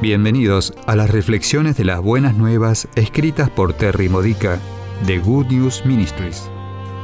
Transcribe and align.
Bienvenidos 0.00 0.72
a 0.86 0.96
las 0.96 1.10
reflexiones 1.10 1.76
de 1.76 1.84
las 1.84 2.00
buenas 2.00 2.34
nuevas 2.34 2.88
escritas 2.94 3.50
por 3.50 3.74
Terry 3.74 4.08
Modica 4.08 4.58
de 5.06 5.18
Good 5.18 5.48
News 5.48 5.84
Ministries. 5.84 6.44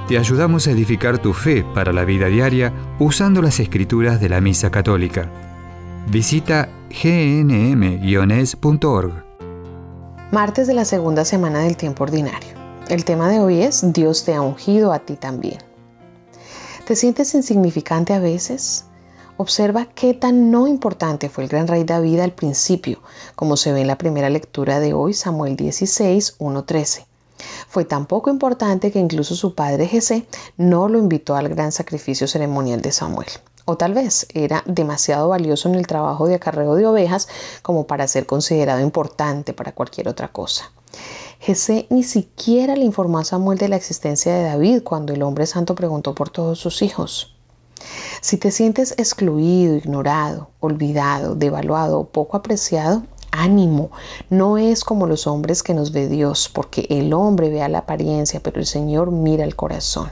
Te 0.08 0.16
ayudamos 0.16 0.66
a 0.66 0.70
edificar 0.70 1.18
tu 1.18 1.34
fe 1.34 1.62
para 1.74 1.92
la 1.92 2.06
vida 2.06 2.28
diaria 2.28 2.72
usando 2.98 3.42
las 3.42 3.60
escrituras 3.60 4.18
de 4.18 4.30
la 4.30 4.40
Misa 4.40 4.70
Católica. 4.70 5.30
Visita 6.08 6.70
gnm-es.org. 6.88 8.32
Martes 10.32 10.66
de 10.66 10.72
la 10.72 10.86
segunda 10.86 11.26
semana 11.26 11.64
del 11.64 11.76
tiempo 11.76 12.04
ordinario. 12.04 12.48
El 12.88 13.04
tema 13.04 13.28
de 13.28 13.40
hoy 13.40 13.60
es 13.60 13.92
Dios 13.92 14.24
te 14.24 14.32
ha 14.32 14.40
ungido 14.40 14.94
a 14.94 15.00
ti 15.00 15.16
también. 15.16 15.58
¿Te 16.86 16.96
sientes 16.96 17.34
insignificante 17.34 18.14
a 18.14 18.20
veces? 18.20 18.86
Observa 19.38 19.84
qué 19.84 20.14
tan 20.14 20.50
no 20.50 20.66
importante 20.66 21.28
fue 21.28 21.44
el 21.44 21.50
gran 21.50 21.68
rey 21.68 21.84
David 21.84 22.20
al 22.20 22.32
principio, 22.32 23.00
como 23.34 23.58
se 23.58 23.70
ve 23.70 23.82
en 23.82 23.86
la 23.86 23.98
primera 23.98 24.30
lectura 24.30 24.80
de 24.80 24.94
hoy, 24.94 25.12
Samuel 25.12 25.56
16, 25.56 26.38
1-13. 26.38 27.04
Fue 27.68 27.84
tan 27.84 28.06
poco 28.06 28.30
importante 28.30 28.90
que 28.90 28.98
incluso 28.98 29.34
su 29.34 29.54
padre 29.54 29.88
Jesé 29.88 30.26
no 30.56 30.88
lo 30.88 30.98
invitó 30.98 31.36
al 31.36 31.50
gran 31.50 31.70
sacrificio 31.70 32.26
ceremonial 32.26 32.80
de 32.80 32.92
Samuel. 32.92 33.28
O 33.66 33.76
tal 33.76 33.92
vez 33.92 34.26
era 34.32 34.62
demasiado 34.64 35.28
valioso 35.28 35.68
en 35.68 35.74
el 35.74 35.86
trabajo 35.86 36.26
de 36.26 36.36
acarreo 36.36 36.74
de 36.74 36.86
ovejas 36.86 37.28
como 37.60 37.86
para 37.86 38.08
ser 38.08 38.24
considerado 38.24 38.80
importante 38.80 39.52
para 39.52 39.72
cualquier 39.72 40.08
otra 40.08 40.28
cosa. 40.28 40.72
Jesé 41.40 41.86
ni 41.90 42.04
siquiera 42.04 42.74
le 42.74 42.86
informó 42.86 43.18
a 43.18 43.24
Samuel 43.24 43.58
de 43.58 43.68
la 43.68 43.76
existencia 43.76 44.34
de 44.34 44.44
David 44.44 44.82
cuando 44.82 45.12
el 45.12 45.22
hombre 45.22 45.44
santo 45.44 45.74
preguntó 45.74 46.14
por 46.14 46.30
todos 46.30 46.58
sus 46.58 46.80
hijos. 46.80 47.35
Si 48.20 48.36
te 48.36 48.50
sientes 48.50 48.94
excluido, 48.96 49.76
ignorado, 49.76 50.50
olvidado, 50.60 51.34
devaluado 51.34 52.00
o 52.00 52.06
poco 52.06 52.36
apreciado, 52.36 53.02
ánimo. 53.30 53.90
No 54.30 54.58
es 54.58 54.82
como 54.82 55.06
los 55.06 55.26
hombres 55.26 55.62
que 55.62 55.74
nos 55.74 55.92
ve 55.92 56.08
Dios, 56.08 56.50
porque 56.52 56.86
el 56.88 57.12
hombre 57.12 57.50
ve 57.50 57.62
a 57.62 57.68
la 57.68 57.78
apariencia, 57.78 58.40
pero 58.40 58.58
el 58.58 58.66
Señor 58.66 59.10
mira 59.10 59.44
el 59.44 59.56
corazón. 59.56 60.10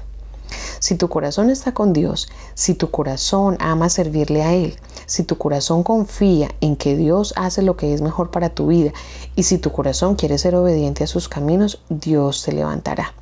Si 0.78 0.94
tu 0.94 1.08
corazón 1.08 1.50
está 1.50 1.72
con 1.72 1.92
Dios, 1.92 2.28
si 2.54 2.74
tu 2.74 2.90
corazón 2.90 3.56
ama 3.60 3.88
servirle 3.88 4.42
a 4.42 4.52
Él, 4.52 4.76
si 5.06 5.24
tu 5.24 5.36
corazón 5.36 5.82
confía 5.82 6.50
en 6.60 6.76
que 6.76 6.96
Dios 6.96 7.32
hace 7.36 7.62
lo 7.62 7.76
que 7.76 7.94
es 7.94 8.02
mejor 8.02 8.30
para 8.30 8.50
tu 8.50 8.68
vida 8.68 8.92
y 9.34 9.44
si 9.44 9.58
tu 9.58 9.72
corazón 9.72 10.14
quiere 10.14 10.38
ser 10.38 10.54
obediente 10.54 11.04
a 11.04 11.08
sus 11.08 11.28
caminos, 11.28 11.82
Dios 11.88 12.42
te 12.44 12.52
levantará. 12.52 13.14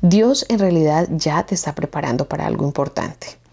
Dios 0.00 0.46
en 0.48 0.58
realidad 0.58 1.08
ya 1.10 1.44
te 1.46 1.54
está 1.54 1.74
preparando 1.74 2.26
para 2.26 2.46
algo 2.46 2.64
importante. 2.64 3.43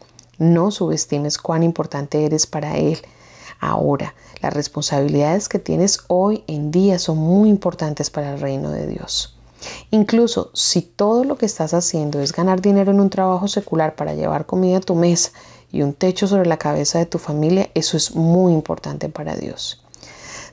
No 0.41 0.71
subestimes 0.71 1.37
cuán 1.37 1.61
importante 1.61 2.25
eres 2.25 2.47
para 2.47 2.75
Él. 2.75 2.97
Ahora, 3.59 4.15
las 4.41 4.51
responsabilidades 4.51 5.47
que 5.47 5.59
tienes 5.59 5.99
hoy 6.07 6.43
en 6.47 6.71
día 6.71 6.97
son 6.97 7.19
muy 7.19 7.47
importantes 7.47 8.09
para 8.09 8.33
el 8.33 8.39
reino 8.39 8.71
de 8.71 8.87
Dios. 8.87 9.37
Incluso 9.91 10.49
si 10.55 10.81
todo 10.81 11.25
lo 11.25 11.37
que 11.37 11.45
estás 11.45 11.75
haciendo 11.75 12.19
es 12.19 12.33
ganar 12.33 12.59
dinero 12.59 12.91
en 12.91 12.99
un 12.99 13.11
trabajo 13.11 13.47
secular 13.47 13.95
para 13.95 14.15
llevar 14.15 14.47
comida 14.47 14.77
a 14.77 14.81
tu 14.81 14.95
mesa 14.95 15.29
y 15.71 15.83
un 15.83 15.93
techo 15.93 16.25
sobre 16.25 16.49
la 16.49 16.57
cabeza 16.57 16.97
de 16.97 17.05
tu 17.05 17.19
familia, 17.19 17.69
eso 17.75 17.95
es 17.95 18.15
muy 18.15 18.51
importante 18.51 19.09
para 19.09 19.35
Dios. 19.35 19.83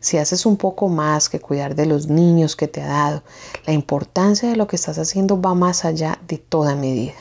Si 0.00 0.18
haces 0.18 0.44
un 0.44 0.58
poco 0.58 0.88
más 0.88 1.30
que 1.30 1.40
cuidar 1.40 1.74
de 1.74 1.86
los 1.86 2.08
niños 2.08 2.56
que 2.56 2.68
te 2.68 2.82
ha 2.82 2.88
dado, 2.88 3.22
la 3.64 3.72
importancia 3.72 4.50
de 4.50 4.56
lo 4.56 4.66
que 4.66 4.76
estás 4.76 4.98
haciendo 4.98 5.40
va 5.40 5.54
más 5.54 5.86
allá 5.86 6.18
de 6.28 6.36
toda 6.36 6.76
medida. 6.76 7.14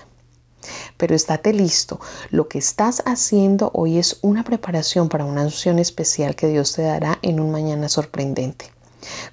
Pero 0.97 1.15
estate 1.15 1.53
listo. 1.53 1.99
Lo 2.31 2.47
que 2.47 2.57
estás 2.57 3.03
haciendo 3.05 3.71
hoy 3.73 3.97
es 3.97 4.19
una 4.21 4.43
preparación 4.43 5.09
para 5.09 5.25
una 5.25 5.43
unción 5.43 5.79
especial 5.79 6.35
que 6.35 6.47
Dios 6.47 6.73
te 6.73 6.81
dará 6.81 7.19
en 7.21 7.39
un 7.39 7.51
mañana 7.51 7.87
sorprendente. 7.87 8.71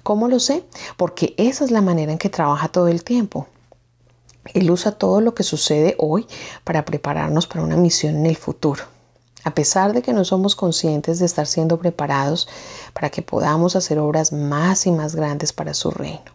¿Cómo 0.03 0.27
lo 0.27 0.39
sé? 0.39 0.63
Porque 0.97 1.33
esa 1.37 1.65
es 1.65 1.71
la 1.71 1.81
manera 1.81 2.11
en 2.11 2.17
que 2.17 2.29
trabaja 2.29 2.67
todo 2.67 2.87
el 2.87 3.03
tiempo. 3.03 3.47
Él 4.53 4.69
usa 4.69 4.91
todo 4.91 5.21
lo 5.21 5.33
que 5.33 5.43
sucede 5.43 5.95
hoy 5.97 6.27
para 6.63 6.85
prepararnos 6.85 7.47
para 7.47 7.63
una 7.63 7.75
misión 7.75 8.15
en 8.17 8.27
el 8.27 8.37
futuro. 8.37 8.83
A 9.43 9.53
pesar 9.53 9.93
de 9.93 10.01
que 10.01 10.13
no 10.13 10.25
somos 10.25 10.55
conscientes 10.55 11.19
de 11.19 11.25
estar 11.25 11.47
siendo 11.47 11.77
preparados 11.77 12.47
para 12.93 13.09
que 13.09 13.21
podamos 13.21 13.75
hacer 13.75 13.99
obras 13.99 14.31
más 14.31 14.85
y 14.85 14.91
más 14.91 15.15
grandes 15.15 15.53
para 15.53 15.73
su 15.73 15.91
reino. 15.91 16.34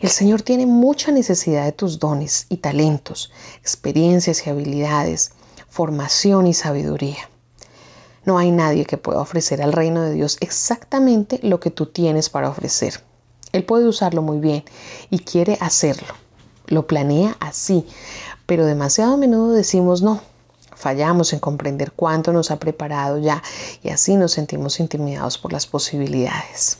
El 0.00 0.10
Señor 0.10 0.42
tiene 0.42 0.66
mucha 0.66 1.12
necesidad 1.12 1.64
de 1.64 1.72
tus 1.72 1.98
dones 1.98 2.46
y 2.48 2.58
talentos, 2.58 3.32
experiencias 3.60 4.46
y 4.46 4.50
habilidades, 4.50 5.32
formación 5.68 6.46
y 6.46 6.54
sabiduría. 6.54 7.28
No 8.24 8.38
hay 8.38 8.50
nadie 8.50 8.84
que 8.84 8.98
pueda 8.98 9.20
ofrecer 9.20 9.62
al 9.62 9.72
reino 9.72 10.02
de 10.02 10.12
Dios 10.12 10.36
exactamente 10.40 11.40
lo 11.42 11.60
que 11.60 11.70
tú 11.70 11.86
tienes 11.86 12.30
para 12.30 12.48
ofrecer. 12.48 13.00
Él 13.52 13.64
puede 13.64 13.86
usarlo 13.86 14.22
muy 14.22 14.38
bien 14.38 14.64
y 15.10 15.18
quiere 15.18 15.58
hacerlo. 15.60 16.14
Lo 16.66 16.86
planea 16.86 17.36
así, 17.40 17.86
pero 18.46 18.64
demasiado 18.64 19.14
a 19.14 19.16
menudo 19.16 19.52
decimos 19.52 20.02
no. 20.02 20.20
Fallamos 20.74 21.32
en 21.32 21.38
comprender 21.38 21.92
cuánto 21.92 22.32
nos 22.32 22.50
ha 22.50 22.58
preparado 22.58 23.18
ya 23.18 23.42
y 23.82 23.90
así 23.90 24.16
nos 24.16 24.32
sentimos 24.32 24.80
intimidados 24.80 25.38
por 25.38 25.52
las 25.52 25.66
posibilidades. 25.66 26.78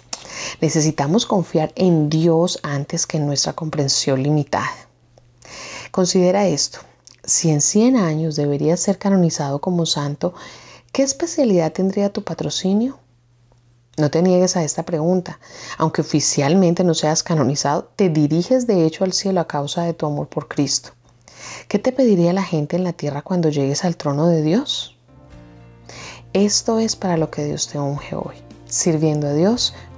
Necesitamos 0.61 1.27
confiar 1.27 1.73
en 1.75 2.09
Dios 2.09 2.59
antes 2.63 3.07
que 3.07 3.17
en 3.17 3.27
nuestra 3.27 3.53
comprensión 3.53 4.23
limitada. 4.23 4.71
Considera 5.91 6.47
esto. 6.47 6.79
Si 7.25 7.51
en 7.51 7.61
100 7.61 7.97
años 7.97 8.37
deberías 8.37 8.81
ser 8.81 8.99
canonizado 8.99 9.61
como 9.61 9.87
santo, 9.87 10.35
¿qué 10.93 11.03
especialidad 11.03 11.73
tendría 11.73 12.13
tu 12.13 12.23
patrocinio? 12.25 12.99
No 13.99 14.11
te 14.11 14.23
niegues 14.23 14.57
a 14.57 14.65
esta 14.65 14.85
pregunta. 14.85 15.39
Aunque 15.77 16.01
oficialmente 16.01 16.83
no 16.83 16.95
seas 16.95 17.23
canonizado, 17.23 17.91
te 17.95 18.09
diriges 18.09 18.67
de 18.67 18.87
hecho 18.87 19.05
al 19.05 19.13
cielo 19.13 19.41
a 19.41 19.47
causa 19.47 19.83
de 19.85 19.93
tu 19.93 20.07
amor 20.07 20.29
por 20.29 20.49
Cristo. 20.49 20.91
¿Qué 21.69 21.79
te 21.79 21.93
pediría 21.93 22.33
la 22.33 22.43
gente 22.43 22.77
en 22.77 22.85
la 22.85 22.93
tierra 22.93 23.23
cuando 23.23 23.51
llegues 23.51 23.85
al 23.85 23.97
trono 23.97 24.29
de 24.29 24.43
Dios? 24.43 24.97
Esto 26.33 26.79
es 26.79 26.97
para 26.97 27.19
lo 27.19 27.31
que 27.31 27.45
Dios 27.45 27.69
te 27.69 27.79
unge 27.79 28.15
hoy, 28.15 28.37
sirviendo 28.67 29.27
a 29.27 29.35
Dios 29.35 29.75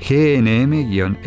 gnm-es.org. 0.00 1.18